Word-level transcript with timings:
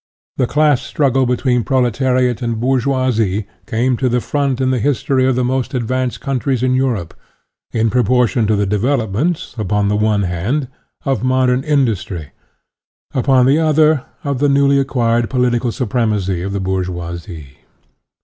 The 0.37 0.47
class 0.47 0.81
struggle 0.81 1.27
between 1.27 1.63
proletariat 1.63 2.41
and 2.41 2.59
bourgeoisie 2.59 3.45
came 3.67 3.95
to 3.97 4.09
the 4.09 4.19
front 4.19 4.59
in 4.59 4.71
the 4.71 4.79
history 4.79 5.27
of 5.27 5.35
the 5.35 5.43
most 5.43 5.75
advanced 5.75 6.21
countries 6.21 6.63
in 6.63 6.73
Europe, 6.73 7.13
in 7.71 7.91
proportion 7.91 8.47
to 8.47 8.55
the 8.55 8.65
development, 8.65 9.53
upon 9.59 9.89
the 9.89 9.95
one 9.95 10.23
hand, 10.23 10.69
of 11.05 11.23
modern 11.23 11.63
industry, 11.63 12.31
upon 13.13 13.45
the 13.45 13.59
other, 13.59 14.03
of 14.23 14.39
the 14.39 14.49
newly 14.49 14.79
acquired 14.79 15.29
political 15.29 15.71
supremacy 15.71 16.41
of 16.41 16.51
the 16.51 16.59
bourgeoisie. 16.59 17.57